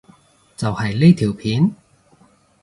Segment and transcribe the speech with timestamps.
[0.57, 1.71] 就係呢條片？